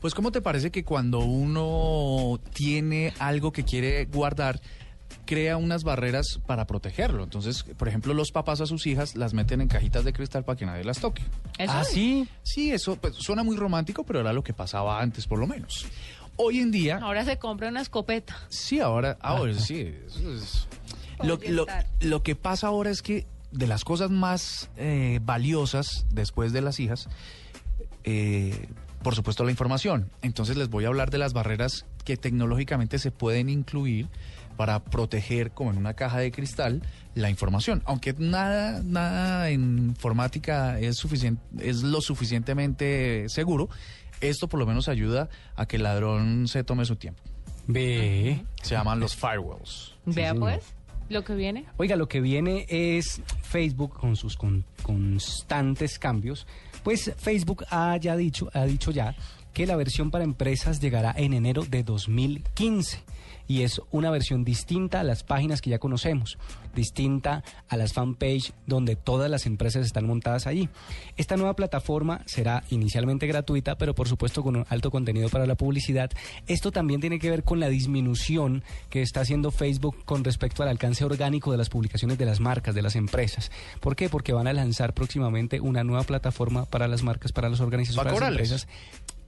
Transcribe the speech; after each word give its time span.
Pues 0.00 0.14
¿cómo 0.14 0.32
te 0.32 0.40
parece 0.40 0.70
que 0.70 0.84
cuando 0.84 1.20
uno 1.20 2.40
tiene 2.54 3.12
algo 3.18 3.52
que 3.52 3.64
quiere 3.64 4.06
guardar, 4.06 4.60
crea 5.26 5.56
unas 5.58 5.84
barreras 5.84 6.40
para 6.46 6.66
protegerlo? 6.66 7.22
Entonces, 7.24 7.64
por 7.76 7.86
ejemplo, 7.88 8.14
los 8.14 8.30
papás 8.32 8.60
a 8.62 8.66
sus 8.66 8.86
hijas 8.86 9.14
las 9.14 9.34
meten 9.34 9.60
en 9.60 9.68
cajitas 9.68 10.04
de 10.04 10.12
cristal 10.14 10.44
para 10.44 10.56
que 10.58 10.64
nadie 10.64 10.84
las 10.84 11.00
toque. 11.00 11.22
¿Eso? 11.58 11.72
¿Ah, 11.74 11.84
sí? 11.84 12.26
Sí, 12.42 12.72
eso 12.72 12.96
pues, 12.96 13.14
suena 13.16 13.42
muy 13.42 13.56
romántico, 13.56 14.04
pero 14.04 14.20
era 14.20 14.32
lo 14.32 14.42
que 14.42 14.54
pasaba 14.54 15.00
antes, 15.02 15.26
por 15.26 15.38
lo 15.38 15.46
menos. 15.46 15.86
Hoy 16.36 16.60
en 16.60 16.70
día, 16.70 16.96
Ahora 17.02 17.24
se 17.26 17.38
compra 17.38 17.68
una 17.68 17.82
escopeta. 17.82 18.34
sí, 18.48 18.80
ahora, 18.80 19.18
ahora 19.20 19.52
sí. 19.54 19.94
eso 20.06 20.32
es- 20.34 20.66
Lo, 21.22 21.38
lo- 21.48 21.66
lo 22.00 22.22
que 22.22 22.34
pasa 22.34 22.68
ahora 22.68 22.88
es 22.88 23.02
que 23.02 23.26
de 23.52 23.66
las 23.66 23.84
cosas 23.84 24.10
más 24.10 24.70
eh, 24.78 25.20
valiosas 25.22 26.06
después 26.10 26.54
de 26.54 26.62
las 26.62 26.80
hijas, 26.80 27.10
eh, 28.04 28.68
por 29.02 29.14
supuesto 29.14 29.44
la 29.44 29.50
información. 29.50 30.10
Entonces 30.22 30.56
les 30.56 30.68
voy 30.68 30.84
a 30.84 30.88
hablar 30.88 31.10
de 31.10 31.18
las 31.18 31.32
barreras 31.32 31.86
que 32.04 32.16
tecnológicamente 32.16 32.98
se 32.98 33.10
pueden 33.10 33.48
incluir 33.48 34.08
para 34.56 34.84
proteger, 34.84 35.52
como 35.52 35.70
en 35.70 35.78
una 35.78 35.94
caja 35.94 36.18
de 36.18 36.30
cristal, 36.30 36.82
la 37.14 37.30
información. 37.30 37.82
Aunque 37.86 38.14
nada, 38.18 38.82
nada 38.84 39.48
en 39.48 39.78
informática 39.90 40.78
es 40.78 40.96
suficiente, 40.96 41.42
es 41.60 41.82
lo 41.82 42.00
suficientemente 42.02 43.26
seguro. 43.28 43.68
Esto 44.20 44.48
por 44.48 44.60
lo 44.60 44.66
menos 44.66 44.88
ayuda 44.88 45.30
a 45.56 45.64
que 45.66 45.76
el 45.76 45.82
ladrón 45.84 46.46
se 46.46 46.62
tome 46.62 46.84
su 46.84 46.96
tiempo. 46.96 47.22
Ve. 47.66 48.44
Se 48.62 48.74
llaman 48.74 49.00
los 49.00 49.16
firewalls. 49.16 49.94
Vea 50.04 50.34
pues 50.34 50.62
lo 51.08 51.24
que 51.24 51.34
viene. 51.34 51.64
Oiga, 51.78 51.96
lo 51.96 52.08
que 52.08 52.20
viene 52.20 52.66
es 52.68 53.22
Facebook 53.42 53.94
con 53.98 54.14
sus 54.16 54.36
con- 54.36 54.64
constantes 54.82 55.98
cambios. 55.98 56.46
Pues 56.82 57.12
Facebook 57.16 57.64
ha 57.70 57.96
ya 57.96 58.16
dicho, 58.16 58.50
ha 58.52 58.64
dicho 58.64 58.90
ya 58.90 59.14
que 59.52 59.66
la 59.66 59.76
versión 59.76 60.10
para 60.10 60.24
empresas 60.24 60.80
llegará 60.80 61.14
en 61.16 61.34
enero 61.34 61.64
de 61.64 61.82
2015 61.82 63.02
y 63.50 63.64
es 63.64 63.82
una 63.90 64.12
versión 64.12 64.44
distinta 64.44 65.00
a 65.00 65.02
las 65.02 65.24
páginas 65.24 65.60
que 65.60 65.70
ya 65.70 65.80
conocemos, 65.80 66.38
distinta 66.72 67.42
a 67.68 67.76
las 67.76 67.92
fanpage 67.92 68.52
donde 68.64 68.94
todas 68.94 69.28
las 69.28 69.44
empresas 69.44 69.84
están 69.84 70.06
montadas 70.06 70.46
allí. 70.46 70.68
Esta 71.16 71.36
nueva 71.36 71.56
plataforma 71.56 72.22
será 72.26 72.62
inicialmente 72.70 73.26
gratuita, 73.26 73.76
pero 73.76 73.92
por 73.92 74.06
supuesto 74.06 74.44
con 74.44 74.54
un 74.54 74.66
alto 74.68 74.92
contenido 74.92 75.28
para 75.30 75.46
la 75.46 75.56
publicidad. 75.56 76.12
Esto 76.46 76.70
también 76.70 77.00
tiene 77.00 77.18
que 77.18 77.28
ver 77.28 77.42
con 77.42 77.58
la 77.58 77.68
disminución 77.68 78.62
que 78.88 79.02
está 79.02 79.22
haciendo 79.22 79.50
Facebook 79.50 80.04
con 80.04 80.22
respecto 80.22 80.62
al 80.62 80.68
alcance 80.68 81.04
orgánico 81.04 81.50
de 81.50 81.58
las 81.58 81.70
publicaciones 81.70 82.18
de 82.18 82.26
las 82.26 82.38
marcas, 82.38 82.76
de 82.76 82.82
las 82.82 82.94
empresas. 82.94 83.50
¿Por 83.80 83.96
qué? 83.96 84.08
Porque 84.08 84.32
van 84.32 84.46
a 84.46 84.52
lanzar 84.52 84.94
próximamente 84.94 85.60
una 85.60 85.82
nueva 85.82 86.04
plataforma 86.04 86.66
para 86.66 86.86
las 86.86 87.02
marcas, 87.02 87.32
para 87.32 87.48
las 87.48 87.58
organizaciones, 87.58 88.06
¿Va 88.06 88.12
a 88.12 88.14
para 88.14 88.30
las 88.30 88.40
empresas 88.40 88.68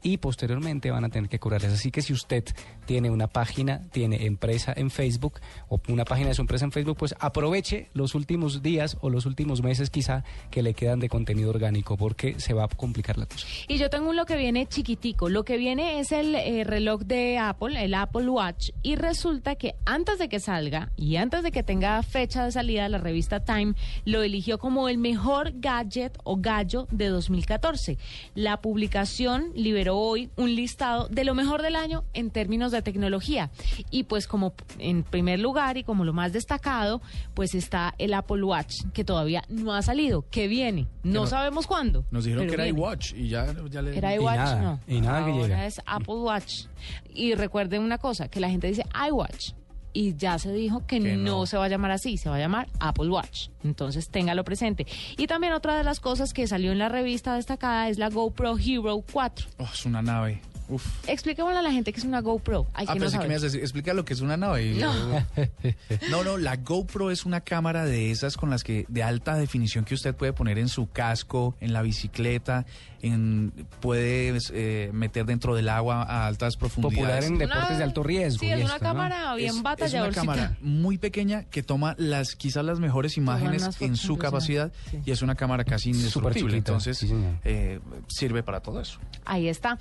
y 0.02 0.18
posteriormente 0.18 0.90
van 0.90 1.04
a 1.04 1.08
tener 1.08 1.28
que 1.28 1.38
cobrarles. 1.38 1.72
Así 1.72 1.90
que 1.90 2.02
si 2.02 2.12
usted 2.12 2.44
tiene 2.86 3.10
una 3.10 3.28
página, 3.28 3.82
tiene 3.92 4.26
empresa 4.26 4.72
en 4.76 4.90
Facebook 4.90 5.40
o 5.68 5.80
una 5.88 6.04
página 6.04 6.28
de 6.28 6.34
su 6.34 6.42
empresa 6.42 6.64
en 6.64 6.72
Facebook, 6.72 6.96
pues 6.96 7.14
aproveche 7.18 7.88
los 7.94 8.14
últimos 8.14 8.62
días 8.62 8.96
o 9.00 9.10
los 9.10 9.26
últimos 9.26 9.62
meses 9.62 9.90
quizá 9.90 10.24
que 10.50 10.62
le 10.62 10.74
quedan 10.74 11.00
de 11.00 11.08
contenido 11.08 11.50
orgánico 11.50 11.96
porque 11.96 12.38
se 12.40 12.54
va 12.54 12.64
a 12.64 12.68
complicar 12.68 13.18
la 13.18 13.26
cosa. 13.26 13.46
Y 13.68 13.78
yo 13.78 13.90
tengo 13.90 14.10
un 14.10 14.16
lo 14.16 14.26
que 14.26 14.36
viene 14.36 14.66
chiquitico. 14.66 15.28
Lo 15.28 15.44
que 15.44 15.56
viene 15.56 16.00
es 16.00 16.12
el 16.12 16.34
eh, 16.34 16.64
reloj 16.64 17.02
de 17.02 17.38
Apple, 17.38 17.82
el 17.82 17.94
Apple 17.94 18.28
Watch. 18.28 18.70
Y 18.82 18.96
resulta 18.96 19.54
que 19.56 19.74
antes 19.84 20.18
de 20.18 20.28
que 20.28 20.40
salga 20.40 20.90
y 20.96 21.16
antes 21.16 21.42
de 21.42 21.52
que 21.52 21.62
tenga 21.62 22.02
fecha 22.02 22.44
de 22.44 22.52
salida, 22.52 22.88
la 22.88 22.98
revista 22.98 23.44
Time 23.44 23.74
lo 24.04 24.22
eligió 24.22 24.58
como 24.58 24.88
el 24.88 24.98
mejor 24.98 25.52
gadget 25.54 26.18
o 26.24 26.36
gallo 26.36 26.86
de 26.90 27.08
2014. 27.08 27.98
La 28.34 28.60
publicación 28.60 29.52
liberó 29.54 29.91
hoy 29.96 30.30
un 30.36 30.54
listado 30.54 31.08
de 31.08 31.24
lo 31.24 31.34
mejor 31.34 31.62
del 31.62 31.76
año 31.76 32.04
en 32.12 32.30
términos 32.30 32.72
de 32.72 32.82
tecnología. 32.82 33.50
Y 33.90 34.04
pues 34.04 34.26
como 34.26 34.54
en 34.78 35.02
primer 35.02 35.40
lugar 35.40 35.76
y 35.76 35.84
como 35.84 36.04
lo 36.04 36.12
más 36.12 36.32
destacado, 36.32 37.00
pues 37.34 37.54
está 37.54 37.94
el 37.98 38.14
Apple 38.14 38.42
Watch, 38.42 38.82
que 38.92 39.04
todavía 39.04 39.42
no 39.48 39.72
ha 39.74 39.82
salido. 39.82 40.24
que 40.30 40.48
viene? 40.48 40.88
No, 41.02 41.20
no- 41.22 41.26
sabemos 41.26 41.66
cuándo. 41.66 42.04
Nos 42.10 42.24
dijeron 42.24 42.46
que 42.46 42.54
era 42.54 42.64
viene. 42.64 42.78
iWatch 42.78 43.12
y 43.14 43.28
ya, 43.28 43.54
ya 43.70 43.82
le... 43.82 43.96
Era 43.96 44.12
Y 44.14 44.16
iWatch, 44.18 44.36
nada, 44.36 44.62
no. 44.62 44.80
y 44.86 45.00
nada 45.00 45.24
que 45.24 45.30
Ahora 45.32 45.42
llega. 45.46 45.66
es 45.66 45.80
Apple 45.86 46.14
Watch. 46.14 46.66
Y 47.14 47.34
recuerden 47.34 47.82
una 47.82 47.98
cosa, 47.98 48.28
que 48.28 48.40
la 48.40 48.48
gente 48.50 48.66
dice 48.68 48.84
iWatch. 49.08 49.52
Y 49.94 50.16
ya 50.16 50.38
se 50.38 50.52
dijo 50.52 50.86
que, 50.86 51.00
Que 51.00 51.16
no. 51.16 51.38
no. 51.40 51.46
se 51.46 51.56
va 51.56 51.66
a 51.66 51.68
llamar 51.68 51.90
así, 51.90 52.16
se 52.16 52.28
va 52.30 52.36
a 52.36 52.38
llamar 52.38 52.68
Apple 52.80 53.08
Watch. 53.08 53.48
Entonces 53.62 54.08
téngalo 54.08 54.42
presente. 54.44 54.86
Y 55.18 55.26
también 55.26 55.52
otra 55.52 55.76
de 55.76 55.84
las 55.84 56.00
cosas 56.00 56.32
que 56.32 56.46
salió 56.46 56.72
en 56.72 56.78
la 56.78 56.88
revista 56.88 57.34
destacada 57.34 57.88
es 57.88 57.98
la 57.98 58.08
GoPro 58.08 58.56
Hero 58.58 59.02
4. 59.12 59.46
Oh, 59.58 59.68
es 59.72 59.84
una 59.86 60.00
nave. 60.02 60.40
Uf. 60.68 60.86
Expliquémosle 61.08 61.58
a 61.58 61.62
la 61.62 61.70
gente 61.72 61.92
que 61.92 62.00
es 62.00 62.06
una 62.06 62.20
GoPro. 62.20 62.66
Hay 62.74 62.86
Ah, 62.88 62.92
que 62.94 62.98
no 62.98 63.04
pensé 63.04 63.18
que 63.18 63.24
me 63.24 63.34
ibas 63.34 63.42
a 63.42 63.46
decir, 63.46 63.60
explica 63.60 63.92
lo 63.94 64.04
que 64.04 64.14
es 64.14 64.20
una 64.20 64.36
nave. 64.36 64.74
No. 64.74 64.92
no, 66.10 66.24
no, 66.24 66.38
la 66.38 66.56
GoPro 66.56 67.10
es 67.10 67.24
una 67.26 67.40
cámara 67.40 67.84
de 67.84 68.10
esas 68.10 68.36
con 68.36 68.50
las 68.50 68.64
que 68.64 68.86
de 68.88 69.02
alta 69.02 69.34
definición 69.36 69.84
que 69.84 69.94
usted 69.94 70.14
puede 70.14 70.32
poner 70.32 70.58
en 70.58 70.68
su 70.68 70.88
casco, 70.90 71.54
en 71.60 71.72
la 71.72 71.82
bicicleta, 71.82 72.64
en 73.02 73.52
puede 73.80 74.38
eh, 74.52 74.90
meter 74.92 75.26
dentro 75.26 75.54
del 75.56 75.68
agua 75.68 76.02
a 76.04 76.26
altas 76.26 76.56
profundidades. 76.56 76.96
Popular 76.98 77.24
en 77.24 77.34
Una- 77.34 77.46
deportes 77.46 77.78
de 77.78 77.84
alto 77.84 78.02
riesgo. 78.02 78.40
Sí, 78.40 78.46
es 78.50 78.56
una 78.56 78.64
esto, 78.64 78.74
¿no? 78.74 78.90
cámara 78.90 79.34
bien 79.34 79.48
Es- 79.48 79.54
es 79.54 79.60
una 79.60 79.70
batalladorcita. 79.70 80.20
cámara 80.20 80.56
muy 80.60 80.98
pequeña 80.98 81.42
que 81.44 81.62
toma 81.62 81.94
las 81.98 82.36
quizás 82.36 82.64
las 82.64 82.78
mejores 82.78 83.16
imágenes 83.16 83.64
en 83.64 83.70
fotos 83.96 84.00
su 84.00 84.16
capacidad 84.18 84.72
sí. 84.90 85.00
y 85.04 85.10
es 85.10 85.20
una 85.22 85.34
cámara 85.34 85.64
casi 85.64 85.90
indestructible. 85.90 86.56
Entonces 86.56 86.98
sí, 86.98 87.12
eh, 87.44 87.80
sirve 88.08 88.42
para 88.44 88.60
todo 88.60 88.80
eso. 88.80 88.98
Ahí 89.24 89.48
está. 89.48 89.78